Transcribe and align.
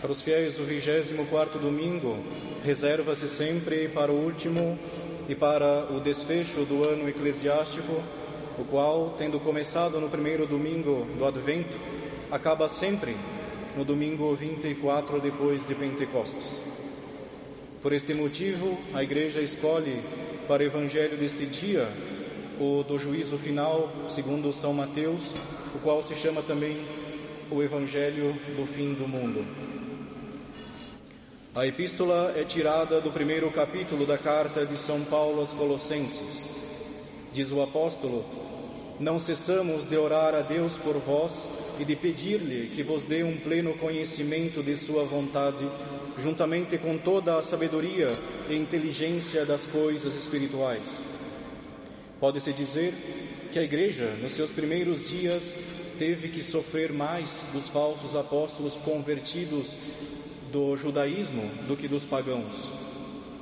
Para 0.00 0.12
os 0.12 0.22
fiéis, 0.22 0.58
o 0.58 0.64
24 0.64 1.58
domingo 1.58 2.16
reserva-se 2.64 3.28
sempre 3.28 3.86
para 3.88 4.10
o 4.10 4.24
último 4.24 4.78
e 5.28 5.34
para 5.34 5.92
o 5.92 6.00
desfecho 6.00 6.64
do 6.64 6.88
ano 6.88 7.06
eclesiástico, 7.06 8.02
o 8.58 8.64
qual, 8.64 9.14
tendo 9.18 9.38
começado 9.38 10.00
no 10.00 10.08
primeiro 10.08 10.46
domingo 10.46 11.06
do 11.18 11.26
Advento, 11.26 11.76
acaba 12.30 12.66
sempre 12.66 13.14
no 13.76 13.84
domingo 13.84 14.34
24 14.34 15.20
depois 15.20 15.66
de 15.66 15.74
Pentecostes. 15.74 16.62
Por 17.82 17.92
este 17.92 18.14
motivo, 18.14 18.78
a 18.94 19.02
Igreja 19.02 19.42
escolhe 19.42 20.02
para 20.48 20.62
o 20.62 20.66
Evangelho 20.66 21.18
deste 21.18 21.44
dia 21.44 21.86
o 22.58 22.82
do 22.82 22.98
juízo 22.98 23.36
final, 23.36 23.90
segundo 24.08 24.50
São 24.50 24.72
Mateus, 24.72 25.34
o 25.74 25.78
qual 25.78 26.00
se 26.00 26.14
chama 26.14 26.42
também 26.42 26.78
o 27.50 27.62
Evangelho 27.62 28.32
do 28.56 28.64
fim 28.64 28.94
do 28.94 29.08
mundo. 29.08 29.44
A 31.52 31.66
epístola 31.66 32.32
é 32.36 32.44
tirada 32.44 33.00
do 33.00 33.10
primeiro 33.10 33.50
capítulo 33.50 34.06
da 34.06 34.16
carta 34.16 34.64
de 34.64 34.76
São 34.76 35.02
Paulo 35.02 35.40
aos 35.40 35.52
Colossenses. 35.52 36.48
Diz 37.32 37.50
o 37.50 37.60
apóstolo: 37.60 38.24
Não 39.00 39.18
cessamos 39.18 39.84
de 39.84 39.96
orar 39.96 40.32
a 40.32 40.42
Deus 40.42 40.78
por 40.78 40.96
vós 40.98 41.48
e 41.80 41.84
de 41.84 41.96
pedir-lhe 41.96 42.68
que 42.68 42.84
vos 42.84 43.04
dê 43.04 43.24
um 43.24 43.36
pleno 43.36 43.74
conhecimento 43.74 44.62
de 44.62 44.76
Sua 44.76 45.04
vontade, 45.04 45.68
juntamente 46.18 46.78
com 46.78 46.96
toda 46.96 47.36
a 47.36 47.42
sabedoria 47.42 48.16
e 48.48 48.54
inteligência 48.54 49.44
das 49.44 49.66
coisas 49.66 50.14
espirituais. 50.14 51.00
Pode-se 52.20 52.52
dizer 52.52 52.94
que 53.50 53.58
a 53.58 53.62
Igreja, 53.64 54.14
nos 54.22 54.32
seus 54.32 54.52
primeiros 54.52 55.08
dias, 55.08 55.56
teve 56.00 56.30
que 56.30 56.42
sofrer 56.42 56.94
mais 56.94 57.42
dos 57.52 57.68
falsos 57.68 58.16
apóstolos 58.16 58.74
convertidos 58.74 59.76
do 60.50 60.74
judaísmo 60.74 61.42
do 61.68 61.76
que 61.76 61.86
dos 61.86 62.04
pagãos. 62.04 62.72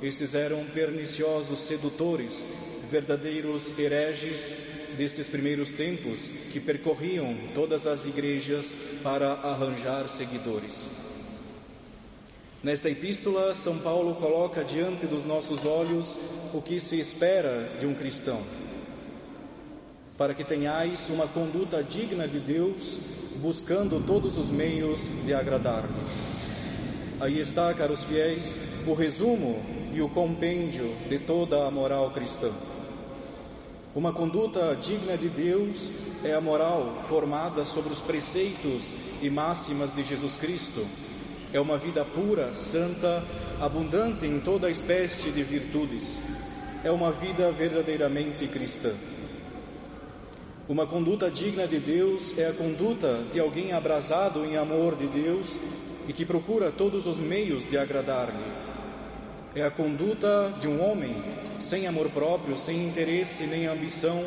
Estes 0.01 0.35
eram 0.35 0.65
perniciosos 0.65 1.61
sedutores, 1.61 2.43
verdadeiros 2.91 3.71
hereges 3.79 4.53
destes 4.97 5.29
primeiros 5.29 5.71
tempos 5.71 6.29
que 6.51 6.59
percorriam 6.59 7.33
todas 7.55 7.87
as 7.87 8.05
igrejas 8.05 8.73
para 9.01 9.31
arranjar 9.35 10.09
seguidores. 10.09 10.85
Nesta 12.61 12.89
epístola, 12.89 13.53
São 13.53 13.79
Paulo 13.79 14.15
coloca 14.15 14.65
diante 14.65 15.05
dos 15.05 15.23
nossos 15.23 15.65
olhos 15.65 16.17
o 16.53 16.61
que 16.61 16.77
se 16.77 16.99
espera 16.99 17.69
de 17.79 17.85
um 17.85 17.93
cristão, 17.93 18.43
para 20.19 20.33
que 20.33 20.43
tenhais 20.43 21.09
uma 21.09 21.25
conduta 21.25 21.81
digna 21.81 22.27
de 22.27 22.41
Deus, 22.41 22.99
buscando 23.37 24.05
todos 24.05 24.37
os 24.37 24.51
meios 24.51 25.09
de 25.25 25.33
agradar-lhe. 25.33 25.95
Aí 27.21 27.39
está, 27.39 27.73
caros 27.73 28.03
fiéis, 28.03 28.57
o 28.85 28.93
resumo 28.93 29.63
e 29.93 30.01
o 30.01 30.09
compêndio 30.09 30.93
de 31.07 31.19
toda 31.19 31.65
a 31.65 31.71
moral 31.71 32.11
cristã. 32.11 32.51
Uma 33.95 34.11
conduta 34.11 34.75
digna 34.75 35.17
de 35.17 35.29
Deus 35.29 35.89
é 36.21 36.33
a 36.33 36.41
moral 36.41 36.97
formada 37.07 37.63
sobre 37.63 37.93
os 37.93 38.01
preceitos 38.01 38.93
e 39.21 39.29
máximas 39.29 39.95
de 39.95 40.03
Jesus 40.03 40.35
Cristo. 40.35 40.85
É 41.53 41.61
uma 41.61 41.77
vida 41.77 42.03
pura, 42.03 42.53
santa, 42.53 43.23
abundante 43.61 44.25
em 44.25 44.41
toda 44.41 44.69
espécie 44.69 45.31
de 45.31 45.43
virtudes. 45.43 46.21
É 46.83 46.91
uma 46.91 47.09
vida 47.09 47.49
verdadeiramente 47.53 48.45
cristã. 48.49 48.93
Uma 50.69 50.85
conduta 50.85 51.29
digna 51.29 51.67
de 51.67 51.79
Deus 51.79 52.37
é 52.37 52.47
a 52.47 52.53
conduta 52.53 53.25
de 53.31 53.39
alguém 53.39 53.73
abrasado 53.73 54.45
em 54.45 54.55
amor 54.55 54.95
de 54.95 55.07
Deus 55.07 55.59
e 56.07 56.13
que 56.13 56.25
procura 56.25 56.71
todos 56.71 57.05
os 57.05 57.17
meios 57.17 57.67
de 57.69 57.77
agradar-lhe 57.77 58.69
é 59.55 59.63
a 59.63 59.71
conduta 59.71 60.53
de 60.59 60.67
um 60.67 60.81
homem 60.81 61.15
sem 61.57 61.87
amor 61.87 62.09
próprio, 62.09 62.57
sem 62.57 62.85
interesse 62.85 63.45
nem 63.45 63.65
ambição, 63.65 64.23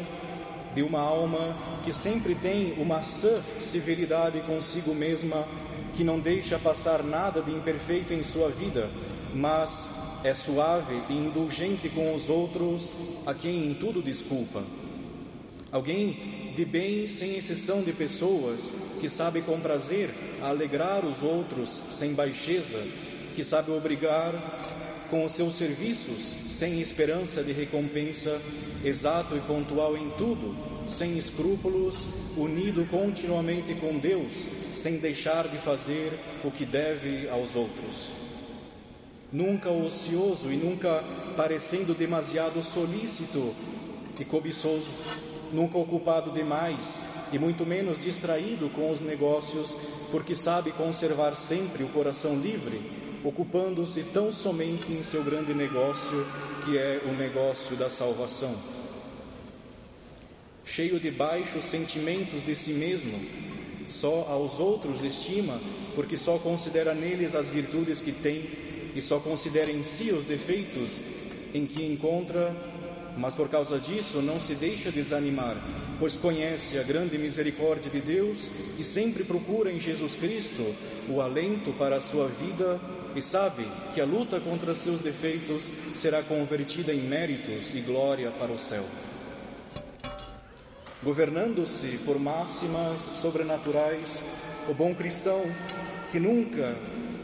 de 0.75 0.83
uma 0.83 1.01
alma 1.01 1.57
que 1.85 1.93
sempre 1.93 2.35
tem 2.35 2.73
uma 2.77 3.03
sã 3.03 3.41
severidade 3.61 4.41
consigo 4.41 4.95
mesma, 4.95 5.47
que 5.95 6.03
não 6.03 6.19
deixa 6.19 6.59
passar 6.59 7.03
nada 7.05 7.41
de 7.41 7.53
imperfeito 7.53 8.13
em 8.13 8.23
sua 8.23 8.49
vida, 8.49 8.91
mas 9.33 9.89
é 10.25 10.35
suave 10.35 11.01
e 11.09 11.13
indulgente 11.13 11.89
com 11.89 12.15
os 12.15 12.29
outros, 12.29 12.93
a 13.25 13.33
quem 13.33 13.71
em 13.71 13.75
tudo 13.75 14.03
desculpa. 14.03 14.63
Alguém 15.73 16.53
de 16.55 16.67
bem 16.67 17.07
sem 17.07 17.35
exceção 17.35 17.83
de 17.83 17.95
pessoas, 17.95 18.75
que 19.01 19.09
sabe 19.09 19.41
com 19.41 19.59
prazer 19.59 20.11
alegrar 20.43 21.03
os 21.03 21.23
outros 21.23 21.83
sem 21.91 22.13
baixeza, 22.13 22.87
que 23.35 23.43
sabe 23.43 23.71
obrigar 23.71 24.35
com 25.09 25.25
os 25.25 25.33
seus 25.33 25.55
serviços, 25.55 26.37
sem 26.47 26.79
esperança 26.79 27.43
de 27.43 27.53
recompensa, 27.53 28.39
exato 28.85 29.35
e 29.35 29.41
pontual 29.41 29.97
em 29.97 30.11
tudo, 30.11 30.55
sem 30.85 31.17
escrúpulos, 31.17 32.07
unido 32.37 32.87
continuamente 32.91 33.75
com 33.75 33.99
Deus, 33.99 34.47
sem 34.71 34.99
deixar 34.99 35.49
de 35.49 35.57
fazer 35.57 36.13
o 36.45 36.51
que 36.51 36.67
deve 36.67 37.31
aos 37.31 37.57
outros. 37.57 38.13
Nunca 39.33 39.71
ocioso 39.71 40.53
e 40.53 40.57
nunca 40.59 41.03
parecendo 41.35 41.95
demasiado 41.95 42.63
solícito 42.63 43.55
e 44.21 44.25
cobiçoso, 44.27 44.91
nunca 45.53 45.79
ocupado 45.79 46.31
demais 46.31 47.03
e 47.33 47.39
muito 47.39 47.65
menos 47.65 48.03
distraído 48.03 48.69
com 48.71 48.91
os 48.91 49.01
negócios, 49.01 49.77
porque 50.11 50.35
sabe 50.35 50.73
conservar 50.73 51.35
sempre 51.35 51.85
o 51.85 51.89
coração 51.89 52.37
livre 52.37 52.81
ocupando-se 53.25 54.03
tão 54.03 54.33
somente 54.33 54.93
em 54.93 55.03
seu 55.03 55.23
grande 55.23 55.55
negócio, 55.55 56.27
que 56.65 56.77
é 56.77 57.01
o 57.09 57.13
negócio 57.13 57.77
da 57.77 57.89
salvação. 57.89 58.55
Cheio 60.65 60.99
de 60.99 61.11
baixos 61.11 61.65
sentimentos 61.65 62.45
de 62.45 62.55
si 62.55 62.73
mesmo, 62.73 63.13
só 63.89 64.27
aos 64.29 64.59
outros 64.59 65.03
estima, 65.03 65.61
porque 65.95 66.17
só 66.17 66.39
considera 66.39 66.95
neles 66.95 67.35
as 67.35 67.49
virtudes 67.49 68.01
que 68.01 68.13
tem 68.13 68.45
e 68.95 69.01
só 69.01 69.19
considera 69.19 69.71
em 69.71 69.83
si 69.83 70.11
os 70.11 70.25
defeitos 70.25 71.01
em 71.55 71.67
que 71.67 71.85
encontra, 71.85 72.55
mas 73.17 73.35
por 73.35 73.49
causa 73.49 73.79
disso 73.79 74.23
não 74.23 74.41
se 74.41 74.55
deixa 74.55 74.91
desanimar, 74.91 75.57
pois 75.99 76.17
conhece 76.17 76.79
a 76.79 76.83
grande 76.83 77.19
misericórdia 77.19 77.91
de 77.91 78.01
Deus 78.01 78.51
e 78.79 78.85
sempre 78.85 79.25
procura 79.25 79.71
em 79.71 79.79
Jesus 79.79 80.17
Cristo 80.17 80.75
o 81.09 81.21
alento 81.21 81.73
para 81.75 81.97
a 81.97 82.01
sua 82.01 82.29
vida 82.29 82.81
e 83.15 83.21
sabe 83.21 83.67
que 83.95 84.01
a 84.01 84.05
luta 84.05 84.41
contra 84.41 84.75
seus 84.75 85.01
defeitos 85.01 85.71
será 85.95 86.23
convertida 86.23 86.93
em 86.93 87.03
méritos 87.03 87.75
e 87.75 87.81
glória 87.81 88.31
para 88.31 88.53
o 88.53 88.59
céu. 88.59 88.85
Governando-se 91.03 91.99
por 92.05 92.19
máximas 92.19 93.01
sobrenaturais, 93.01 94.23
o 94.69 94.75
bom 94.75 94.95
cristão 94.95 95.43
que 96.13 96.21
nunca, 96.21 96.77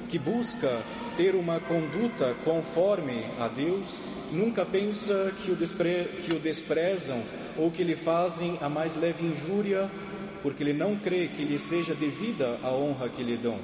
que 0.09 0.19
busca 0.19 0.83
ter 1.19 1.35
uma 1.35 1.59
conduta 1.59 2.37
conforme 2.45 3.25
a 3.41 3.49
Deus, 3.49 4.01
nunca 4.31 4.65
pensa 4.65 5.35
que 5.43 5.51
o, 5.51 5.57
despre, 5.57 6.05
que 6.25 6.33
o 6.33 6.39
desprezam 6.39 7.21
ou 7.57 7.73
que 7.73 7.83
lhe 7.83 7.97
fazem 7.97 8.57
a 8.61 8.69
mais 8.69 8.95
leve 8.95 9.27
injúria, 9.27 9.91
porque 10.45 10.63
ele 10.63 10.73
não 10.73 10.95
crê 10.95 11.27
que 11.27 11.43
lhe 11.43 11.59
seja 11.59 11.93
devida 11.93 12.61
a 12.63 12.71
honra 12.71 13.09
que 13.09 13.25
lhe 13.25 13.37
dão. 13.37 13.59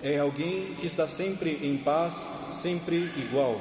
É 0.00 0.20
alguém 0.20 0.76
que 0.78 0.86
está 0.86 1.04
sempre 1.04 1.58
em 1.64 1.76
paz, 1.76 2.30
sempre 2.52 3.10
igual, 3.16 3.60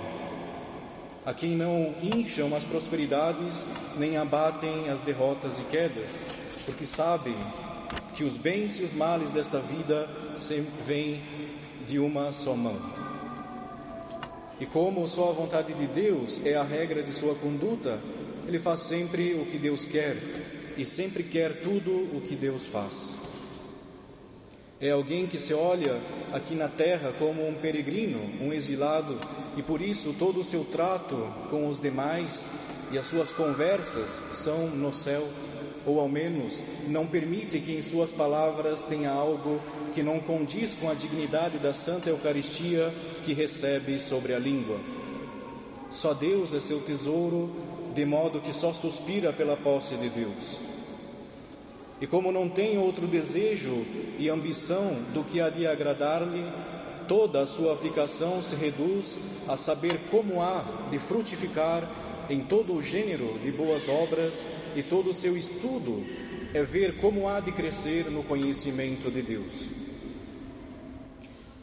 a 1.26 1.34
quem 1.34 1.58
não 1.58 1.96
incham 2.04 2.56
as 2.56 2.66
prosperidades, 2.66 3.66
nem 3.98 4.16
abatem 4.16 4.90
as 4.90 5.02
derrotas 5.02 5.58
e 5.58 5.64
quedas, 5.64 6.24
porque 6.68 6.86
sabem 6.86 7.36
que 8.16 8.24
os 8.24 8.38
bens 8.38 8.80
e 8.80 8.84
os 8.84 8.94
males 8.94 9.32
desta 9.32 9.60
vida 9.60 10.10
vêm 10.86 11.22
de 11.88 12.00
uma 12.00 12.32
só 12.32 12.56
mão. 12.56 12.78
E 14.60 14.66
como 14.66 15.08
só 15.08 15.30
a 15.30 15.34
vontade 15.34 15.74
de 15.74 15.88
Deus 15.88 16.42
é 16.46 16.56
a 16.56 16.64
regra 16.64 17.02
de 17.02 17.12
sua 17.12 17.34
conduta, 17.36 18.00
ele 18.48 18.60
faz 18.60 18.82
sempre 18.82 19.34
o 19.34 19.46
que 19.46 19.58
Deus 19.58 19.86
quer 19.86 20.18
e 20.78 20.84
sempre 20.84 21.24
quer 21.24 21.62
tudo 21.62 21.92
o 21.92 22.22
que 22.22 22.36
Deus 22.36 22.66
faz. 22.66 23.16
É 24.82 24.92
alguém 24.92 25.28
que 25.28 25.38
se 25.38 25.54
olha 25.54 26.02
aqui 26.32 26.56
na 26.56 26.70
terra 26.70 27.14
como 27.20 27.46
um 27.46 27.54
peregrino, 27.54 28.22
um 28.42 28.54
exilado, 28.54 29.20
e 29.58 29.62
por 29.62 29.82
isso 29.82 30.16
todo 30.18 30.40
o 30.40 30.44
seu 30.44 30.64
trato 30.64 31.18
com 31.50 31.68
os 31.68 31.82
demais 31.82 32.46
e 32.92 32.98
as 32.98 33.06
suas 33.06 33.32
conversas 33.32 34.24
são 34.32 34.68
no 34.68 34.94
céu, 34.94 35.28
ou 35.86 36.00
ao 36.00 36.08
menos 36.08 36.64
não 36.88 37.08
permite 37.08 37.60
que 37.60 37.76
em 37.76 37.82
suas 37.82 38.12
palavras 38.12 38.82
tenha 38.82 39.12
algo 39.12 39.62
que 39.94 40.04
não 40.04 40.20
condiz 40.20 40.76
com 40.76 40.90
a 40.90 40.94
dignidade 40.94 41.58
da 41.58 41.74
Santa 41.74 42.10
Eucaristia 42.10 42.94
que 43.24 43.34
recebe 43.34 44.00
sobre 44.00 44.34
a 44.34 44.40
língua. 44.40 44.80
Só 45.90 46.14
Deus 46.14 46.54
é 46.54 46.60
seu 46.60 46.80
tesouro, 46.82 47.50
de 47.96 48.06
modo 48.06 48.40
que 48.40 48.54
só 48.54 48.72
suspira 48.72 49.34
pela 49.34 49.58
posse 49.58 49.96
de 49.96 50.10
Deus. 50.10 50.60
E 52.02 52.08
como 52.08 52.32
não 52.32 52.48
tem 52.48 52.78
outro 52.78 53.08
desejo 53.08 53.84
e 54.18 54.30
ambição 54.30 54.96
do 55.14 55.24
que 55.24 55.42
a 55.42 55.50
de 55.50 55.68
agradar-lhe, 55.68 56.46
toda 57.08 57.42
a 57.42 57.46
sua 57.46 57.74
aplicação 57.74 58.42
se 58.42 58.56
reduz 58.56 59.20
a 59.48 59.58
saber 59.58 60.00
como 60.12 60.42
há 60.42 60.64
de 60.92 61.00
frutificar 61.00 61.84
em 62.30 62.42
todo 62.42 62.74
o 62.74 62.82
gênero 62.82 63.40
de 63.40 63.52
boas 63.52 63.90
obras 63.90 64.48
e 64.76 64.84
todo 64.84 65.10
o 65.10 65.14
seu 65.14 65.36
estudo 65.36 66.04
é 66.54 66.62
ver 66.62 66.98
como 66.98 67.28
há 67.28 67.40
de 67.40 67.52
crescer 67.52 68.10
no 68.12 68.24
conhecimento 68.24 69.10
de 69.10 69.22
Deus. 69.22 69.66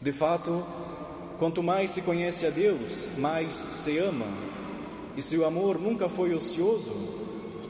De 0.01 0.11
fato, 0.11 0.65
quanto 1.39 1.63
mais 1.63 1.91
se 1.91 2.01
conhece 2.01 2.45
a 2.45 2.49
Deus, 2.49 3.07
mais 3.17 3.53
se 3.55 3.97
ama. 3.97 4.27
E 5.15 5.21
se 5.21 5.37
o 5.37 5.45
amor 5.45 5.79
nunca 5.79 6.07
foi 6.07 6.33
ocioso, 6.33 6.93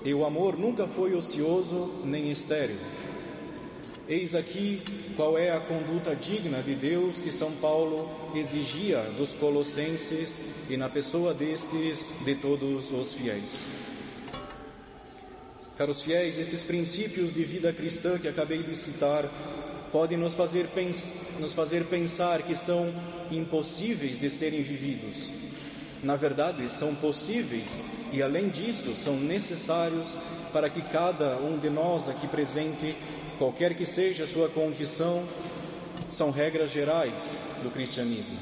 e 0.04 0.14
o 0.14 0.26
amor 0.26 0.58
nunca 0.58 0.88
foi 0.88 1.14
ocioso 1.14 2.02
nem 2.04 2.32
estéril. 2.32 2.78
Eis 4.10 4.36
aqui 4.36 4.82
qual 5.18 5.38
é 5.38 5.52
a 5.52 5.60
conduta 5.60 6.16
digna 6.16 6.64
de 6.64 6.76
Deus 6.76 7.20
que 7.20 7.30
São 7.30 7.52
Paulo 7.52 8.10
exigia 8.34 9.02
dos 9.18 9.34
colossenses 9.34 10.40
e 10.70 10.78
na 10.78 10.88
pessoa 10.88 11.34
destes 11.34 12.10
de 12.24 12.36
todos 12.36 12.90
os 12.94 13.14
fiéis. 13.14 13.66
Caros 15.78 16.02
fiéis, 16.02 16.38
esses 16.38 16.64
princípios 16.64 17.34
de 17.34 17.44
vida 17.44 17.74
cristã 17.74 18.18
que 18.18 18.30
acabei 18.30 18.64
de 18.64 18.76
citar 18.76 19.30
podem 19.92 20.18
nos 20.18 20.36
fazer, 20.36 20.70
nos 21.40 21.54
fazer 21.54 21.84
pensar 21.86 22.42
que 22.44 22.56
são 22.56 22.90
impossíveis 23.30 24.18
de 24.18 24.30
serem 24.30 24.62
vividos. 24.62 25.30
Na 26.04 26.16
verdade, 26.16 26.70
são 26.70 26.94
possíveis 26.94 27.80
e, 28.12 28.22
além 28.22 28.50
disso, 28.50 28.96
são 28.96 29.18
necessários 29.18 30.18
para 30.54 30.70
que 30.70 30.82
cada 30.82 31.38
um 31.38 31.58
de 31.58 31.70
nós 31.70 32.08
aqui 32.08 32.28
presente, 32.28 32.96
qualquer 33.38 33.76
que 33.76 33.86
seja 33.86 34.24
a 34.24 34.28
sua 34.28 34.48
condição, 34.50 35.24
são 36.10 36.32
regras 36.32 36.72
gerais 36.72 37.36
do 37.64 37.70
cristianismo. 37.72 38.38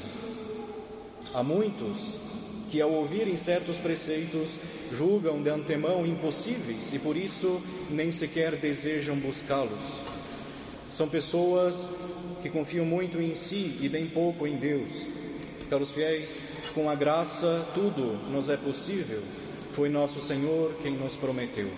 Há 1.32 1.42
muitos 1.42 2.14
que, 2.70 2.80
ao 2.80 2.90
ouvirem 2.90 3.36
certos 3.36 3.76
preceitos, 3.76 4.58
julgam 4.92 5.42
de 5.42 5.48
antemão 5.48 6.06
impossíveis 6.06 6.92
e 6.92 6.98
por 6.98 7.16
isso 7.16 7.60
nem 7.90 8.10
sequer 8.10 8.56
desejam 8.56 9.16
buscá-los. 9.16 9.82
São 10.88 11.08
pessoas 11.08 11.88
que 12.42 12.48
confiam 12.48 12.84
muito 12.84 13.20
em 13.20 13.34
si 13.34 13.76
e 13.80 13.88
bem 13.88 14.06
pouco 14.06 14.46
em 14.46 14.56
Deus. 14.56 15.06
Caros 15.68 15.90
fiéis, 15.90 16.40
com 16.74 16.88
a 16.88 16.94
graça 16.94 17.66
tudo 17.74 18.16
nos 18.30 18.48
é 18.48 18.56
possível. 18.56 19.20
Foi 19.72 19.88
nosso 19.88 20.20
Senhor 20.20 20.74
quem 20.80 20.96
nos 20.96 21.16
prometeu. 21.16 21.70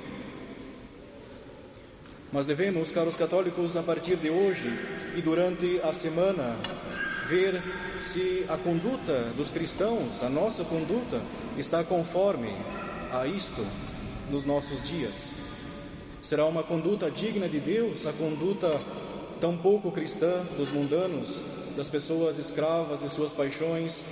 Mas 2.30 2.44
devemos, 2.44 2.92
caros 2.92 3.16
católicos, 3.16 3.76
a 3.76 3.82
partir 3.82 4.16
de 4.16 4.28
hoje 4.28 4.70
e 5.16 5.22
durante 5.22 5.80
a 5.82 5.92
semana, 5.92 6.54
ver 7.26 7.62
se 7.98 8.44
a 8.48 8.58
conduta 8.58 9.32
dos 9.34 9.50
cristãos, 9.50 10.22
a 10.22 10.28
nossa 10.28 10.64
conduta, 10.64 11.22
está 11.56 11.82
conforme 11.82 12.52
a 13.10 13.26
isto 13.26 13.66
nos 14.30 14.44
nossos 14.44 14.82
dias. 14.82 15.32
Será 16.20 16.44
uma 16.44 16.62
conduta 16.62 17.10
digna 17.10 17.48
de 17.48 17.58
Deus, 17.58 18.06
a 18.06 18.12
conduta 18.12 18.70
tão 19.40 19.56
pouco 19.56 19.90
cristã 19.90 20.42
dos 20.58 20.70
mundanos, 20.70 21.40
das 21.78 21.88
pessoas 21.88 22.40
escravas 22.40 23.02
de 23.02 23.08
suas 23.08 23.32
paixões, 23.32 24.04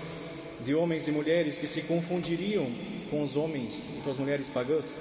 de 0.64 0.72
homens 0.72 1.08
e 1.08 1.10
mulheres 1.10 1.58
que 1.58 1.66
se 1.66 1.82
confundiriam 1.82 2.64
com 3.10 3.24
os 3.24 3.36
homens 3.36 3.84
e 3.98 4.02
com 4.02 4.10
as 4.10 4.16
mulheres 4.18 4.48
pagãs? 4.48 4.96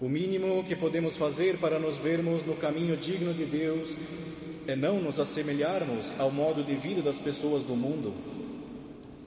O 0.00 0.08
mínimo 0.08 0.64
que 0.64 0.74
podemos 0.74 1.18
fazer 1.18 1.58
para 1.58 1.78
nos 1.78 1.98
vermos 1.98 2.44
no 2.44 2.56
caminho 2.56 2.96
digno 2.96 3.34
de 3.34 3.44
Deus 3.44 3.98
é 4.66 4.74
não 4.74 5.02
nos 5.02 5.20
assemelharmos 5.20 6.18
ao 6.18 6.30
modo 6.30 6.62
de 6.62 6.74
vida 6.74 7.02
das 7.02 7.20
pessoas 7.20 7.62
do 7.62 7.76
mundo. 7.76 8.14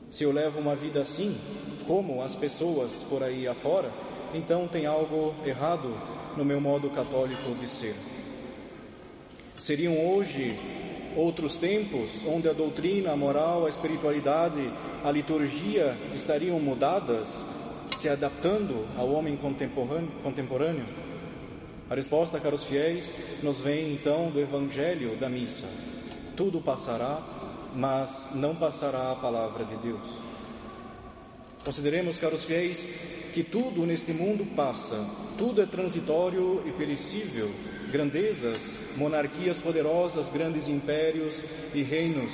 Se 0.10 0.24
eu 0.24 0.32
levo 0.32 0.60
uma 0.60 0.76
vida 0.76 1.02
assim, 1.02 1.38
como 1.86 2.24
as 2.24 2.36
pessoas 2.36 3.06
por 3.08 3.22
aí 3.22 3.48
afora, 3.48 3.92
então 4.34 4.68
tem 4.68 4.88
algo 4.88 5.36
errado 5.46 5.96
no 6.36 6.44
meu 6.44 6.60
modo 6.60 6.90
católico 6.90 7.54
de 7.60 7.68
ser. 7.68 7.94
Seriam 9.60 9.96
hoje 10.04 10.56
outros 11.16 11.56
tempos 11.56 12.24
onde 12.26 12.48
a 12.48 12.54
doutrina, 12.54 13.12
a 13.12 13.16
moral, 13.16 13.66
a 13.66 13.70
espiritualidade, 13.70 14.72
a 15.04 15.12
liturgia 15.12 15.98
estariam 16.14 16.60
mudadas, 16.60 17.46
se 17.96 18.10
adaptando 18.10 18.86
ao 18.98 19.12
homem 19.12 19.38
contemporâneo? 19.38 20.86
A 21.90 21.96
resposta, 21.96 22.40
caros 22.40 22.64
fiéis, 22.64 23.16
nos 23.44 23.60
vem 23.60 23.92
então 23.94 24.32
do 24.32 24.40
Evangelho 24.40 25.18
da 25.18 25.28
missa. 25.28 25.68
Tudo 26.38 26.62
passará, 26.62 27.22
mas 27.76 28.30
não 28.34 28.56
passará 28.56 29.12
a 29.12 29.16
palavra 29.16 29.66
de 29.66 29.76
Deus. 29.76 30.31
Consideremos, 31.64 32.18
caros 32.18 32.44
fiéis, 32.44 32.88
que 33.34 33.44
tudo 33.44 33.86
neste 33.86 34.12
mundo 34.14 34.46
passa, 34.56 34.98
tudo 35.38 35.62
é 35.62 35.66
transitório 35.66 36.64
e 36.66 36.72
perecível. 36.72 37.52
Grandezas, 37.92 38.78
monarquias 38.98 39.60
poderosas, 39.60 40.28
grandes 40.30 40.68
impérios 40.68 41.44
e 41.74 41.84
reinos, 41.84 42.32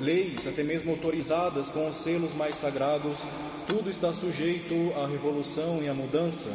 leis, 0.00 0.46
até 0.46 0.62
mesmo 0.62 0.92
autorizadas 0.92 1.68
com 1.70 1.88
os 1.88 1.96
selos 1.96 2.34
mais 2.34 2.56
sagrados, 2.56 3.18
tudo 3.66 3.90
está 3.90 4.12
sujeito 4.12 4.92
à 4.96 5.06
revolução 5.06 5.80
e 5.82 5.88
à 5.88 5.94
mudança. 5.94 6.50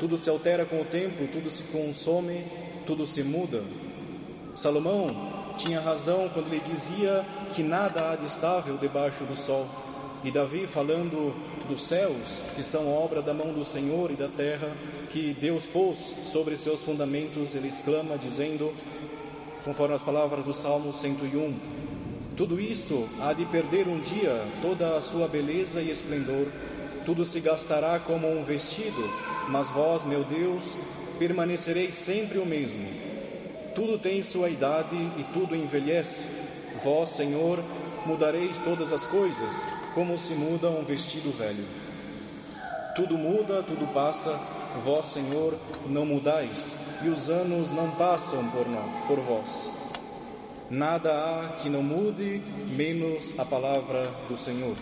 Tudo 0.00 0.18
se 0.18 0.30
altera 0.30 0.64
com 0.64 0.80
o 0.80 0.84
tempo, 0.84 1.28
tudo 1.28 1.48
se 1.48 1.62
consome, 1.64 2.44
tudo 2.86 3.06
se 3.06 3.22
muda. 3.22 3.62
Salomão 4.54 5.06
tinha 5.56 5.80
razão 5.80 6.28
quando 6.32 6.48
ele 6.48 6.60
dizia 6.60 7.24
que 7.54 7.62
nada 7.62 8.10
há 8.10 8.16
de 8.16 8.24
estável 8.24 8.76
debaixo 8.78 9.24
do 9.24 9.36
sol. 9.36 9.68
E 10.22 10.30
Davi, 10.30 10.66
falando 10.66 11.34
dos 11.66 11.86
céus, 11.86 12.42
que 12.54 12.62
são 12.62 12.92
obra 12.92 13.22
da 13.22 13.32
mão 13.32 13.54
do 13.54 13.64
Senhor 13.64 14.10
e 14.10 14.14
da 14.14 14.28
terra, 14.28 14.76
que 15.10 15.32
Deus 15.32 15.66
pôs 15.66 16.14
sobre 16.22 16.56
seus 16.58 16.82
fundamentos, 16.82 17.54
ele 17.54 17.68
exclama, 17.68 18.18
dizendo, 18.18 18.70
conforme 19.64 19.94
as 19.94 20.02
palavras 20.02 20.44
do 20.44 20.52
Salmo 20.52 20.92
101, 20.92 21.54
tudo 22.36 22.60
isto 22.60 23.08
há 23.20 23.32
de 23.32 23.46
perder 23.46 23.88
um 23.88 23.98
dia 23.98 24.46
toda 24.60 24.96
a 24.96 25.00
sua 25.00 25.26
beleza 25.26 25.80
e 25.80 25.90
esplendor, 25.90 26.48
tudo 27.06 27.24
se 27.24 27.40
gastará 27.40 27.98
como 27.98 28.30
um 28.30 28.44
vestido, 28.44 29.02
mas 29.48 29.70
vós, 29.70 30.04
meu 30.04 30.22
Deus, 30.22 30.76
permanecereis 31.18 31.94
sempre 31.94 32.38
o 32.38 32.44
mesmo. 32.44 32.86
Tudo 33.74 33.98
tem 33.98 34.20
sua 34.20 34.50
idade 34.50 34.96
e 34.96 35.24
tudo 35.32 35.56
envelhece. 35.56 36.26
Vós, 36.82 37.10
Senhor, 37.10 37.62
mudareis 38.06 38.58
todas 38.58 38.92
as 38.92 39.04
coisas, 39.06 39.66
como 39.94 40.16
se 40.16 40.34
muda 40.34 40.70
um 40.70 40.84
vestido 40.84 41.30
velho. 41.36 41.66
Tudo 42.94 43.16
muda, 43.16 43.62
tudo 43.62 43.86
passa, 43.92 44.38
vós, 44.84 45.06
Senhor, 45.06 45.54
não 45.86 46.04
mudais, 46.04 46.74
e 47.02 47.08
os 47.08 47.30
anos 47.30 47.70
não 47.70 47.90
passam 47.92 48.44
por, 48.50 48.68
nós, 48.68 49.06
por 49.06 49.20
vós. 49.20 49.70
Nada 50.68 51.12
há 51.12 51.48
que 51.48 51.68
não 51.68 51.82
mude, 51.82 52.42
menos 52.76 53.38
a 53.38 53.44
palavra 53.44 54.08
do 54.28 54.36
Senhor. 54.36 54.76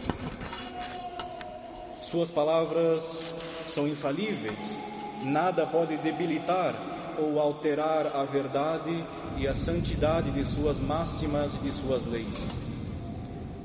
Suas 2.02 2.30
palavras 2.30 3.34
são 3.66 3.86
infalíveis, 3.86 4.80
nada 5.24 5.66
pode 5.66 5.96
debilitar 5.98 6.74
ou 7.18 7.40
alterar 7.40 8.06
a 8.14 8.24
verdade 8.24 9.04
e 9.36 9.46
a 9.46 9.52
santidade 9.52 10.30
de 10.30 10.44
suas 10.44 10.80
máximas 10.80 11.56
e 11.56 11.58
de 11.58 11.72
suas 11.72 12.04
leis. 12.04 12.67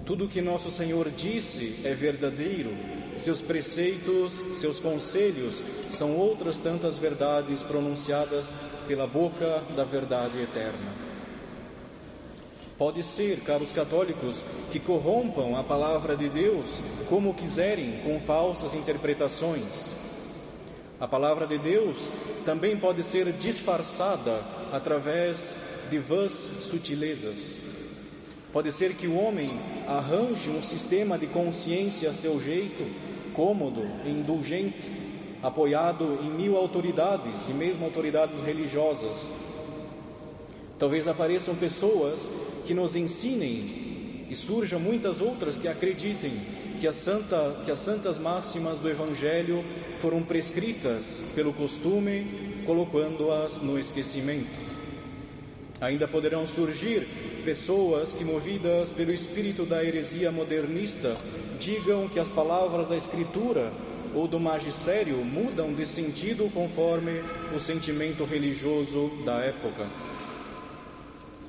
Tudo 0.05 0.25
o 0.25 0.27
que 0.27 0.41
nosso 0.41 0.69
Senhor 0.69 1.10
disse 1.10 1.79
é 1.86 1.93
verdadeiro, 1.93 2.75
seus 3.15 3.41
preceitos, 3.41 4.33
seus 4.55 4.77
conselhos 4.77 5.63
são 5.89 6.17
outras 6.17 6.60
tantas 6.60 7.00
verdades 7.00 7.63
pronunciadas 7.63 8.53
pela 8.86 9.07
boca 9.07 9.63
da 9.77 9.86
verdade 9.86 10.41
eterna. 10.41 10.91
Pode 12.77 13.01
ser, 13.01 13.39
caros 13.41 13.72
católicos, 13.72 14.43
que 14.72 14.79
corrompam 14.79 15.55
a 15.55 15.63
palavra 15.63 16.17
de 16.17 16.27
Deus 16.27 16.81
como 17.07 17.33
quiserem, 17.33 18.01
com 18.03 18.19
falsas 18.19 18.74
interpretações. 18.74 19.89
A 21.00 21.07
palavra 21.07 21.48
de 21.48 21.57
Deus 21.57 22.12
também 22.43 22.75
pode 22.75 23.03
ser 23.03 23.31
disfarçada 23.31 24.43
através 24.74 25.57
de 25.89 25.98
vãs 25.98 26.33
sutilezas. 26.60 27.73
Pode 28.53 28.72
ser 28.72 28.93
que 28.93 29.07
o 29.07 29.15
homem 29.15 29.50
arranje 29.88 30.51
um 30.51 30.62
sistema 30.62 31.17
de 31.17 31.25
consciência 31.25 32.12
a 32.12 32.13
seu 32.13 32.39
jeito, 32.39 32.86
cômodo 33.33 33.81
e 34.05 34.12
indulgente, 34.12 34.91
apoiado 35.41 36.19
em 36.22 36.29
mil 36.29 36.55
autoridades 36.55 37.50
e 37.50 37.53
mesmo 37.53 37.83
autoridades 37.83 38.41
religiosas. 38.41 39.27
Talvez 40.77 41.07
apareçam 41.07 41.55
pessoas 41.55 42.31
que 42.67 42.75
nos 42.75 42.95
ensinem 42.95 44.27
e 44.29 44.36
surjam 44.36 44.79
muitas 44.79 45.19
outras 45.19 45.57
que 45.57 45.67
acreditem 45.67 46.39
que, 46.79 46.91
santa, 46.93 47.62
que 47.65 47.72
as 47.72 47.79
santas 47.79 48.19
máximas 48.19 48.77
do 48.77 48.88
Evangelho 48.88 49.65
foram 49.98 50.22
prescritas 50.22 51.24
pelo 51.33 51.53
costume 51.53 52.62
colocando-as 52.67 53.60
no 53.60 53.79
esquecimento. 53.79 54.73
Ainda 55.84 56.08
poderão 56.08 56.48
surgir 56.48 57.06
pessoas 57.44 58.13
que, 58.13 58.24
movidas 58.24 58.90
pelo 58.90 59.12
espírito 59.12 59.66
da 59.66 59.84
heresia 59.84 60.32
modernista, 60.32 61.13
digam 61.60 62.08
que 62.08 62.22
as 62.22 62.32
palavras 62.32 62.88
da 62.88 62.96
Escritura 62.96 63.70
ou 64.16 64.25
do 64.25 64.40
magistério 64.40 65.18
mudam 65.25 65.74
de 65.74 65.86
sentido 65.86 66.50
conforme 66.54 67.22
o 67.54 67.60
sentimento 67.60 68.24
religioso 68.24 69.12
da 69.25 69.42
época. 69.42 69.86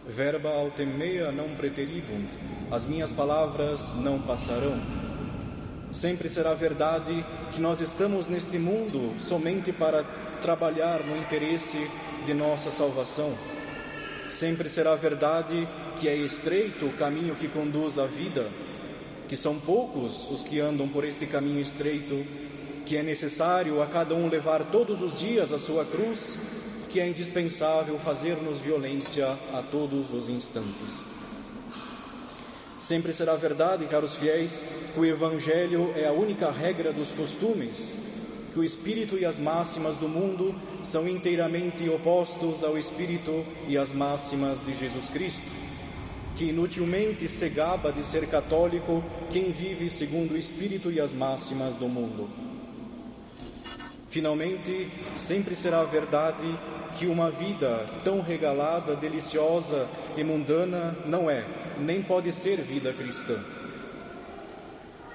Verba 0.05 0.49
altemea 0.49 1.31
não 1.31 1.51
preteribunt, 1.51 2.29
as 2.73 2.89
minhas 2.89 3.13
palavras 3.13 3.95
não 4.03 4.21
passarão. 4.21 4.81
Sempre 5.93 6.29
será 6.29 6.55
verdade 6.55 7.25
que 7.53 7.61
nós 7.61 7.81
estamos 7.81 8.27
neste 8.27 8.59
mundo 8.59 9.15
somente 9.17 9.71
para 9.71 10.03
trabalhar 10.43 11.05
no 11.05 11.17
interesse 11.17 11.89
de 12.27 12.35
nossa 12.35 12.73
salvação 12.73 13.33
Sempre 14.29 14.69
será 14.69 14.95
verdade 14.95 15.69
que 16.01 16.09
é 16.09 16.17
estreito 16.17 16.87
o 16.87 16.93
caminho 16.93 17.35
que 17.35 17.49
conduz 17.49 17.99
à 17.99 18.07
vida, 18.07 18.49
que 19.29 19.37
são 19.37 19.59
poucos 19.59 20.31
os 20.31 20.43
que 20.43 20.61
andam 20.61 20.89
por 20.89 21.05
este 21.05 21.27
caminho 21.27 21.61
estreito, 21.61 22.25
que 22.85 22.97
é 22.97 23.03
necessário 23.03 23.83
a 23.83 23.87
cada 23.87 24.15
um 24.15 24.29
levar 24.29 24.65
todos 24.65 25.03
os 25.03 25.15
dias 25.15 25.53
a 25.53 25.59
sua 25.59 25.85
cruz, 25.85 26.39
que 26.91 27.01
é 27.01 27.09
indispensável 27.09 27.99
fazer-nos 27.99 28.61
violência 28.61 29.27
a 29.53 29.63
todos 29.63 30.13
os 30.13 30.29
instantes. 30.29 31.03
Sempre 32.79 33.13
será 33.13 33.35
verdade, 33.35 33.87
caros 33.87 34.15
fiéis, 34.15 34.63
que 34.93 35.01
o 35.01 35.05
Evangelho 35.05 35.93
é 35.97 36.07
a 36.07 36.13
única 36.13 36.51
regra 36.51 36.93
dos 36.93 37.13
costumes, 37.13 37.97
que 38.55 38.61
o 38.61 38.65
espírito 38.65 39.19
e 39.19 39.27
as 39.27 39.37
máximas 39.37 39.97
do 39.97 40.09
mundo 40.09 40.55
são 40.81 41.09
inteiramente 41.09 41.89
opostos 41.89 42.63
ao 42.63 42.79
espírito 42.79 43.45
e 43.67 43.77
às 43.77 43.93
máximas 43.93 44.65
de 44.65 44.73
Jesus 44.73 45.11
Cristo, 45.11 45.51
que 46.37 46.45
inutilmente 46.45 47.27
se 47.27 47.49
gaba 47.49 47.93
de 47.93 48.05
ser 48.05 48.29
católico 48.29 49.03
quem 49.29 49.51
vive 49.51 49.91
segundo 49.91 50.35
o 50.35 50.37
espírito 50.37 50.93
e 50.93 51.01
as 51.01 51.13
máximas 51.13 51.75
do 51.75 51.89
mundo. 51.89 52.31
Finalmente, 54.09 54.89
sempre 55.17 55.57
será 55.57 55.83
verdade 55.83 56.47
que 56.97 57.09
uma 57.09 57.33
vida 57.33 57.85
tão 58.05 58.21
regalada, 58.21 58.95
deliciosa 58.95 59.89
e 60.17 60.23
mundana 60.23 60.97
não 61.07 61.29
é, 61.29 61.45
nem 61.81 62.01
pode 62.01 62.31
ser 62.31 62.61
vida 62.61 62.93
cristã 62.93 63.43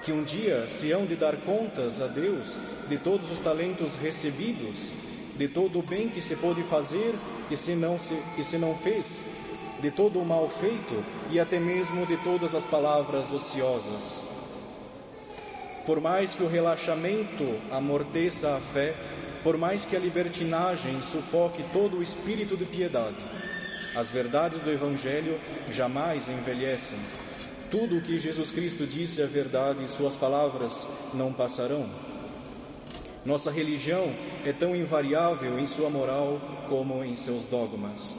que 0.02 0.12
um 0.12 0.22
dia 0.22 0.66
se 0.66 0.90
hão 0.92 1.04
de 1.04 1.14
dar 1.14 1.36
contas 1.36 2.00
a 2.00 2.06
Deus 2.06 2.58
de 2.88 2.98
todos 2.98 3.30
os 3.30 3.38
talentos 3.40 3.96
recebidos, 3.96 4.90
de 5.36 5.48
todo 5.48 5.78
o 5.78 5.82
bem 5.82 6.08
que 6.08 6.20
se 6.20 6.36
pôde 6.36 6.62
fazer 6.62 7.14
e 7.50 7.56
se 7.56 7.74
não, 7.74 7.98
se, 7.98 8.18
e 8.38 8.44
se 8.44 8.58
não 8.58 8.74
fez, 8.74 9.24
de 9.80 9.90
todo 9.90 10.18
o 10.18 10.24
mal 10.24 10.48
feito 10.48 11.02
e 11.30 11.40
até 11.40 11.58
mesmo 11.58 12.06
de 12.06 12.16
todas 12.18 12.54
as 12.54 12.64
palavras 12.64 13.30
ociosas. 13.32 14.22
Por 15.86 16.00
mais 16.00 16.34
que 16.34 16.42
o 16.42 16.48
relaxamento 16.48 17.44
amorteça 17.70 18.54
a 18.54 18.60
fé, 18.60 18.94
por 19.42 19.56
mais 19.56 19.86
que 19.86 19.96
a 19.96 19.98
libertinagem 19.98 21.00
sufoque 21.00 21.64
todo 21.72 21.98
o 21.98 22.02
espírito 22.02 22.56
de 22.56 22.66
piedade, 22.66 23.24
as 23.94 24.10
verdades 24.10 24.60
do 24.60 24.70
Evangelho 24.70 25.40
jamais 25.70 26.28
envelhecem. 26.28 26.98
Tudo 27.70 27.98
o 27.98 28.02
que 28.02 28.18
Jesus 28.18 28.50
Cristo 28.50 28.84
disse 28.84 29.22
é 29.22 29.26
verdade 29.26 29.84
e 29.84 29.88
suas 29.88 30.16
palavras 30.16 30.88
não 31.14 31.32
passarão. 31.32 31.88
Nossa 33.24 33.50
religião 33.50 34.12
é 34.44 34.52
tão 34.52 34.74
invariável 34.74 35.58
em 35.58 35.66
sua 35.68 35.88
moral 35.88 36.40
como 36.68 37.04
em 37.04 37.14
seus 37.14 37.46
dogmas. 37.46 38.16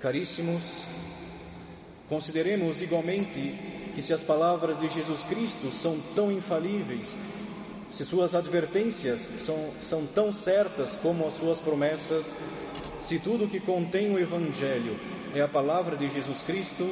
Caríssimos, 0.00 0.84
consideremos 2.08 2.82
igualmente 2.82 3.38
que 3.94 4.02
se 4.02 4.12
as 4.12 4.24
palavras 4.24 4.80
de 4.80 4.88
Jesus 4.88 5.22
Cristo 5.22 5.70
são 5.70 6.00
tão 6.16 6.32
infalíveis, 6.32 7.16
se 7.92 8.06
suas 8.06 8.34
advertências 8.34 9.28
são, 9.36 9.70
são 9.78 10.06
tão 10.06 10.32
certas 10.32 10.96
como 10.96 11.26
as 11.26 11.34
suas 11.34 11.60
promessas, 11.60 12.34
se 12.98 13.18
tudo 13.18 13.46
que 13.46 13.60
contém 13.60 14.10
o 14.10 14.18
Evangelho 14.18 14.98
é 15.34 15.42
a 15.42 15.48
palavra 15.48 15.94
de 15.94 16.08
Jesus 16.08 16.42
Cristo, 16.42 16.88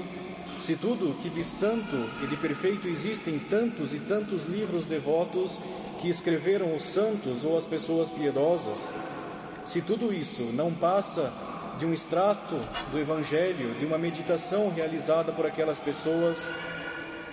se 0.61 0.76
tudo 0.76 1.16
que 1.23 1.30
de 1.30 1.42
santo 1.42 1.97
e 2.23 2.26
de 2.26 2.37
perfeito 2.37 2.87
existem 2.87 3.38
tantos 3.38 3.95
e 3.95 3.99
tantos 3.99 4.45
livros 4.45 4.85
devotos 4.85 5.59
que 6.02 6.09
escreveram 6.11 6.76
os 6.76 6.83
santos 6.83 7.47
ou 7.47 7.57
as 7.57 7.64
pessoas 7.64 8.11
piedosas, 8.11 8.92
se 9.64 9.80
tudo 9.80 10.12
isso 10.12 10.42
não 10.52 10.71
passa 10.71 11.33
de 11.78 11.87
um 11.87 11.95
extrato 11.95 12.57
do 12.92 13.00
Evangelho, 13.00 13.75
de 13.78 13.87
uma 13.87 13.97
meditação 13.97 14.71
realizada 14.71 15.33
por 15.33 15.47
aquelas 15.47 15.78
pessoas, 15.78 16.47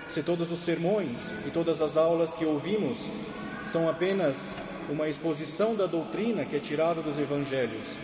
se 0.07 0.23
todos 0.23 0.53
os 0.53 0.59
sermões 0.61 1.33
e 1.45 1.51
todas 1.51 1.81
as 1.81 1.97
aulas 1.97 2.31
que 2.31 2.45
ouvimos 2.45 3.11
são 3.61 3.89
apenas 3.89 4.55
uma 4.89 5.07
exposição 5.07 5.75
da 5.75 5.85
doutrina 5.85 6.45
que 6.45 6.55
é 6.55 6.59
tirada 6.59 7.01
dos 7.01 7.19
Evangelhos, 7.19 7.97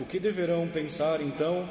o 0.00 0.04
que 0.04 0.18
deverão 0.18 0.66
pensar 0.68 1.20
então 1.20 1.68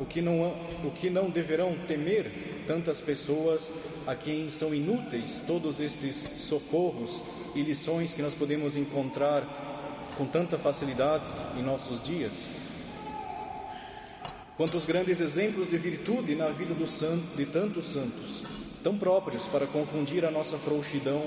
o 0.00 0.06
que 0.06 0.22
não, 0.22 0.48
o 0.82 0.90
que 0.90 1.10
não 1.10 1.28
deverão 1.28 1.76
temer 1.86 2.64
tantas 2.66 3.00
pessoas 3.00 3.70
a 4.06 4.14
quem 4.14 4.48
são 4.48 4.74
inúteis 4.74 5.42
todos 5.46 5.80
estes 5.80 6.16
socorros 6.16 7.22
e 7.54 7.60
lições 7.62 8.14
que 8.14 8.22
nós 8.22 8.34
podemos 8.34 8.76
encontrar 8.76 9.44
com 10.16 10.26
tanta 10.26 10.56
facilidade 10.56 11.26
em 11.58 11.62
nossos 11.62 12.00
dias. 12.00 12.48
Quantos 14.56 14.84
grandes 14.84 15.20
exemplos 15.20 15.68
de 15.68 15.76
virtude 15.76 16.34
na 16.34 16.48
vida 16.48 16.74
do 16.74 16.86
santo, 16.86 17.36
de 17.36 17.46
tantos 17.46 17.88
santos, 17.88 18.42
tão 18.82 18.96
próprios 18.96 19.46
para 19.46 19.66
confundir 19.66 20.24
a 20.24 20.30
nossa 20.30 20.58
frouxidão, 20.58 21.22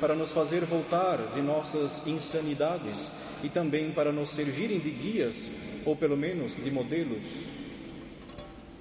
para 0.00 0.14
nos 0.14 0.32
fazer 0.32 0.64
voltar 0.64 1.18
de 1.32 1.40
nossas 1.40 2.06
insanidades 2.06 3.12
e 3.42 3.48
também 3.48 3.90
para 3.90 4.12
nos 4.12 4.30
servirem 4.30 4.78
de 4.78 4.90
guias, 4.90 5.48
ou 5.84 5.96
pelo 5.96 6.16
menos 6.16 6.56
de 6.56 6.70
modelos. 6.70 7.24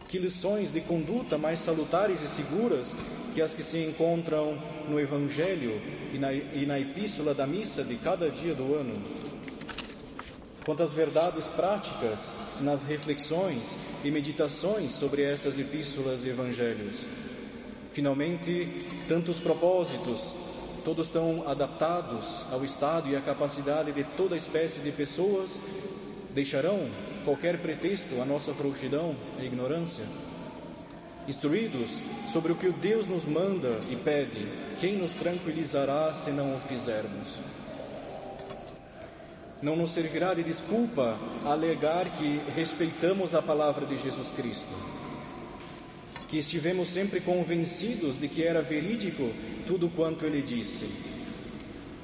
Que 0.08 0.20
lições 0.20 0.72
de 0.72 0.80
conduta 0.82 1.38
mais 1.38 1.60
salutares 1.60 2.22
e 2.22 2.28
seguras 2.28 2.96
que 3.34 3.42
as 3.42 3.54
que 3.54 3.62
se 3.62 3.80
encontram 3.80 4.58
no 4.88 5.00
Evangelho 5.00 5.82
e 6.14 6.18
na, 6.18 6.34
e 6.34 6.66
na 6.66 6.80
Epístola 6.80 7.34
da 7.34 7.46
Missa 7.46 7.84
de 7.84 7.96
cada 7.96 8.30
dia 8.30 8.56
do 8.56 8.74
ano. 8.74 9.02
Quantas 10.66 10.94
verdades 10.94 11.48
práticas 11.48 12.32
nas 12.62 12.84
reflexões 12.84 13.78
e 14.04 14.12
meditações 14.12 14.94
sobre 14.94 15.22
essas 15.22 15.58
epístolas 15.58 16.26
e 16.26 16.30
evangelhos. 16.30 17.06
Finalmente, 17.98 18.86
tantos 19.08 19.40
propósitos, 19.40 20.36
todos 20.86 21.08
estão 21.08 21.50
adaptados 21.50 22.46
ao 22.52 22.64
estado 22.64 23.10
e 23.10 23.16
à 23.16 23.22
capacidade 23.22 23.92
de 23.92 24.04
toda 24.04 24.36
espécie 24.36 24.82
de 24.82 24.92
pessoas 24.92 25.60
Deixarão 26.32 26.88
qualquer 27.26 27.58
pretexto 27.58 28.22
à 28.22 28.26
nossa 28.26 28.54
frouxidão 28.54 29.16
e 29.40 29.46
ignorância? 29.48 30.04
Instruídos 31.28 32.04
sobre 32.32 32.52
o 32.52 32.56
que 32.56 32.68
o 32.68 32.74
Deus 32.74 33.08
nos 33.08 33.26
manda 33.26 33.80
e 33.90 33.96
pede, 33.96 34.48
quem 34.80 34.98
nos 34.98 35.14
tranquilizará 35.14 36.14
se 36.14 36.30
não 36.30 36.56
o 36.56 36.60
fizermos? 36.60 37.28
Não 39.60 39.76
nos 39.76 39.90
servirá 39.90 40.36
de 40.36 40.44
desculpa 40.44 41.18
alegar 41.44 42.06
que 42.20 42.40
respeitamos 42.56 43.34
a 43.34 43.42
palavra 43.42 43.88
de 43.88 43.98
Jesus 43.98 44.32
Cristo, 44.34 44.76
que 46.28 46.38
estivemos 46.38 46.90
sempre 46.90 47.22
convencidos 47.22 48.18
de 48.18 48.28
que 48.28 48.44
era 48.44 48.62
verídico 48.62 49.32
tudo 49.66 49.90
quanto 49.90 50.26
ele 50.26 50.42
disse, 50.42 50.88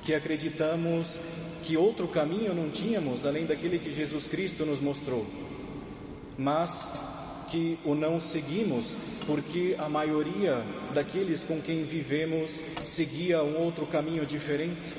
que 0.03 0.13
acreditamos 0.13 1.20
que 1.63 1.77
outro 1.77 2.08
caminho 2.08 2.53
não 2.53 2.70
tínhamos 2.70 3.25
além 3.25 3.46
daquele 3.46 3.80
que 3.80 3.94
Jesus 3.94 4.27
Cristo 4.27 4.65
nos 4.65 4.80
mostrou, 4.80 5.25
mas 6.38 6.89
que 7.50 7.77
o 7.86 7.94
não 7.94 8.20
seguimos 8.20 8.96
porque 9.27 9.75
a 9.77 9.88
maioria 9.88 10.63
daqueles 10.94 11.44
com 11.44 11.62
quem 11.62 11.84
vivemos 11.84 12.60
seguia 12.84 13.44
um 13.44 13.62
outro 13.62 13.86
caminho 13.86 14.25
diferente 14.25 14.94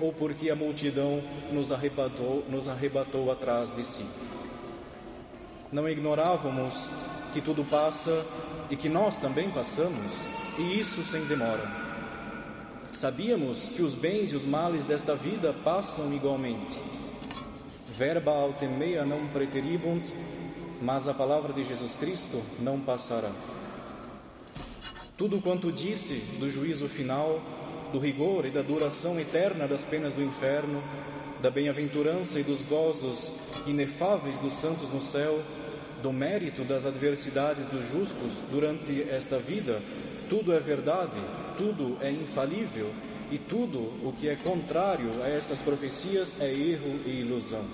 ou 0.00 0.12
porque 0.12 0.50
a 0.50 0.56
multidão 0.56 1.22
nos 1.52 1.70
arrebatou, 1.70 2.44
nos 2.50 2.68
arrebatou 2.68 3.30
atrás 3.30 3.74
de 3.74 3.86
si. 3.86 4.04
Não 5.70 5.88
ignorávamos 5.88 6.88
que 7.32 7.40
tudo 7.40 7.64
passa 7.64 8.24
e 8.70 8.76
que 8.76 8.88
nós 8.88 9.16
também 9.16 9.50
passamos, 9.50 10.28
e 10.58 10.78
isso 10.78 11.02
sem 11.02 11.24
demora. 11.24 11.92
Sabíamos 12.90 13.70
que 13.70 13.82
os 13.82 13.94
bens 13.94 14.32
e 14.32 14.36
os 14.36 14.44
males 14.44 14.84
desta 14.84 15.14
vida 15.14 15.52
passam 15.64 16.12
igualmente. 16.12 16.78
Verba 17.90 18.32
altemea 18.32 19.04
não 19.04 19.28
preteribunt, 19.28 20.10
mas 20.80 21.08
a 21.08 21.14
palavra 21.14 21.52
de 21.52 21.64
Jesus 21.64 21.96
Cristo 21.96 22.42
não 22.60 22.78
passará. 22.80 23.30
Tudo 25.16 25.40
quanto 25.40 25.70
disse 25.72 26.14
do 26.38 26.50
juízo 26.50 26.88
final, 26.88 27.40
do 27.92 27.98
rigor 27.98 28.44
e 28.44 28.50
da 28.50 28.62
duração 28.62 29.20
eterna 29.20 29.68
das 29.68 29.84
penas 29.84 30.12
do 30.12 30.22
inferno, 30.22 30.82
da 31.40 31.50
bem-aventurança 31.50 32.40
e 32.40 32.42
dos 32.42 32.62
gozos 32.62 33.34
inefáveis 33.66 34.38
dos 34.38 34.54
santos 34.54 34.88
no 34.90 35.00
céu, 35.00 35.42
do 36.02 36.12
mérito 36.12 36.64
das 36.64 36.84
adversidades 36.84 37.68
dos 37.68 37.88
justos 37.88 38.34
durante 38.50 39.02
esta 39.02 39.38
vida, 39.38 39.80
tudo 40.28 40.52
é 40.52 40.58
verdade, 40.58 41.20
tudo 41.56 41.96
é 42.00 42.10
infalível 42.10 42.90
e 43.30 43.38
tudo 43.38 43.78
o 43.78 44.12
que 44.12 44.28
é 44.28 44.36
contrário 44.36 45.22
a 45.22 45.28
essas 45.28 45.62
profecias 45.62 46.36
é 46.40 46.52
erro 46.52 47.00
e 47.06 47.20
ilusão. 47.20 47.64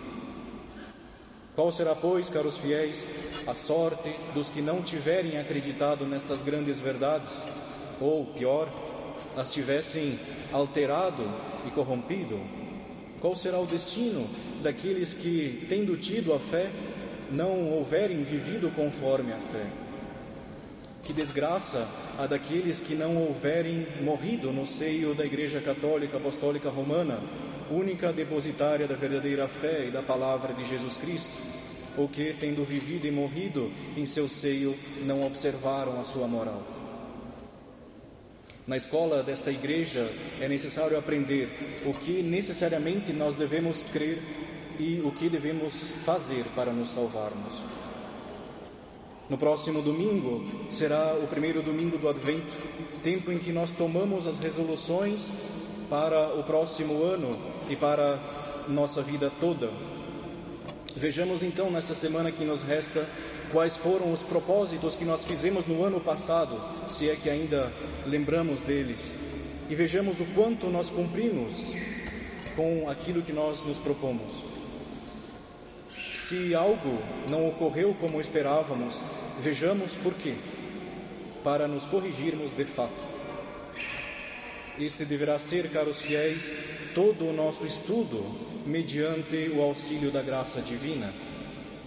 Qual 1.55 1.73
será, 1.73 1.93
pois, 1.93 2.31
caros 2.31 2.57
fiéis, 2.57 3.09
a 3.45 3.53
sorte 3.53 4.15
dos 4.33 4.49
que 4.49 4.63
não 4.63 4.81
tiverem 4.81 5.39
acreditado 5.39 6.07
nestas 6.07 6.43
grandes 6.45 6.81
verdades? 6.81 7.49
Ou, 8.01 8.27
pior, 8.27 8.69
as 9.37 9.53
tivessem 9.53 10.17
alterado 10.53 11.25
e 11.67 11.71
corrompido? 11.73 12.41
Qual 13.21 13.35
será 13.35 13.59
o 13.59 13.67
destino 13.67 14.29
daqueles 14.63 15.13
que, 15.13 15.67
tendo 15.69 15.97
tido 15.97 16.33
a 16.33 16.39
fé, 16.39 16.71
não 17.31 17.71
houverem 17.73 18.23
vivido 18.23 18.71
conforme 18.75 19.33
a 19.33 19.39
fé? 19.39 19.67
Que 21.03 21.13
desgraça 21.13 21.89
a 22.19 22.27
daqueles 22.27 22.81
que 22.81 22.95
não 22.95 23.17
houverem 23.17 23.87
morrido 24.03 24.53
no 24.53 24.67
seio 24.67 25.15
da 25.15 25.25
Igreja 25.25 25.61
Católica 25.61 26.17
Apostólica 26.17 26.69
Romana, 26.69 27.21
única 27.71 28.13
depositária 28.13 28.87
da 28.87 28.95
verdadeira 28.95 29.49
fé 29.49 29.87
e 29.87 29.91
da 29.91 30.03
palavra 30.03 30.53
de 30.53 30.65
Jesus 30.65 30.97
Cristo, 30.97 31.33
ou 31.97 32.09
que, 32.09 32.35
tendo 32.39 32.65
vivido 32.65 33.07
e 33.07 33.11
morrido 33.11 33.73
em 33.97 34.07
seu 34.07 34.29
seio, 34.29 34.77
não 35.05 35.23
observaram 35.25 36.01
a 36.01 36.05
sua 36.05 36.29
moral. 36.29 36.63
Na 38.67 38.77
escola 38.77 39.23
desta 39.23 39.51
igreja 39.51 40.13
é 40.41 40.47
necessário 40.47 40.99
aprender 40.99 41.49
o 41.87 41.93
que 41.95 42.23
necessariamente 42.23 43.15
nós 43.15 43.35
devemos 43.35 43.83
crer 43.83 44.19
e 44.79 45.01
o 45.05 45.11
que 45.11 45.29
devemos 45.29 45.93
fazer 46.05 46.45
para 46.55 46.73
nos 46.73 46.91
salvarmos. 46.91 47.53
No 49.29 49.37
próximo 49.37 49.83
domingo 49.83 50.43
será 50.71 51.15
o 51.15 51.27
primeiro 51.27 51.63
domingo 51.63 51.99
do 51.99 52.09
Advento, 52.09 52.55
tempo 53.03 53.31
em 53.31 53.39
que 53.39 53.53
nós 53.53 53.73
tomamos 53.73 54.27
as 54.27 54.39
resoluções 54.39 55.31
para 55.91 56.35
o 56.35 56.43
próximo 56.43 57.03
ano 57.03 57.39
e 57.69 57.77
para 57.77 58.19
nossa 58.69 59.03
vida 59.03 59.31
toda. 59.41 59.71
Vejamos 60.97 61.43
então 61.43 61.71
nesta 61.71 61.95
semana 61.95 62.33
que 62.33 62.45
nos 62.45 62.63
resta 62.63 63.07
quais 63.53 63.77
foram 63.77 64.13
os 64.13 64.23
propósitos 64.23 64.97
que 64.97 65.05
nós 65.05 65.25
fizemos 65.25 65.67
no 65.67 65.85
ano 65.85 66.01
passado, 66.01 66.59
se 66.89 67.09
é 67.09 67.15
que 67.15 67.29
ainda 67.29 67.73
lembramos 68.07 68.61
deles, 68.61 69.13
e 69.69 69.75
vejamos 69.75 70.21
o 70.21 70.25
quanto 70.35 70.69
nós 70.69 70.89
cumprimos 70.89 71.75
com 72.57 72.89
aquilo 72.89 73.23
que 73.23 73.33
nós 73.33 73.63
nos 73.63 73.79
propomos. 73.79 74.58
Se 76.29 76.55
algo 76.55 76.99
não 77.31 77.49
ocorreu 77.49 77.97
como 77.99 78.21
esperávamos, 78.21 79.03
vejamos 79.39 79.93
por 79.93 80.13
quê, 80.13 80.35
para 81.43 81.67
nos 81.67 81.87
corrigirmos 81.87 82.53
de 82.53 82.67
fato. 82.67 82.93
Este 84.79 85.07
deverá 85.07 85.39
ser, 85.39 85.71
caros 85.71 86.03
fiéis, 86.03 86.55
todo 86.95 87.27
o 87.27 87.33
nosso 87.33 87.65
estudo 87.65 88.23
mediante 88.67 89.49
o 89.49 89.63
auxílio 89.63 90.11
da 90.11 90.21
graça 90.21 90.61
divina. 90.61 91.15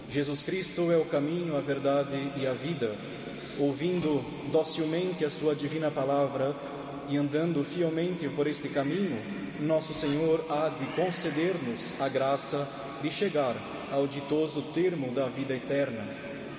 Jesus 0.08 0.42
Cristo 0.42 0.90
é 0.90 0.96
o 0.96 1.04
caminho, 1.04 1.56
a 1.56 1.60
verdade 1.60 2.16
e 2.36 2.44
a 2.44 2.52
vida. 2.52 2.96
Ouvindo 3.60 4.24
docilmente 4.50 5.24
a 5.24 5.30
Sua 5.30 5.54
divina 5.54 5.88
palavra 5.88 6.56
e 7.08 7.16
andando 7.16 7.62
fielmente 7.62 8.28
por 8.28 8.48
este 8.48 8.68
caminho, 8.68 9.22
nosso 9.60 9.94
Senhor 9.94 10.44
há 10.50 10.68
de 10.68 10.86
conceder-nos 11.00 11.92
a 12.00 12.08
graça 12.08 12.68
de 13.00 13.08
chegar 13.08 13.54
ao 13.92 14.06
ditoso 14.06 14.62
termo 14.72 15.12
da 15.12 15.26
vida 15.26 15.54
eterna, 15.54 16.02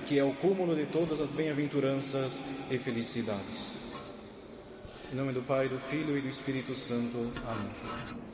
que 0.06 0.18
é 0.18 0.24
o 0.24 0.32
cúmulo 0.34 0.76
de 0.76 0.86
todas 0.86 1.20
as 1.20 1.32
bem-aventuranças 1.32 2.40
e 2.70 2.78
felicidades. 2.78 3.72
Em 5.12 5.16
nome 5.16 5.32
do 5.32 5.42
Pai, 5.42 5.68
do 5.68 5.78
Filho 5.78 6.16
e 6.16 6.20
do 6.20 6.28
Espírito 6.28 6.76
Santo. 6.76 7.30
Amém. 7.46 8.33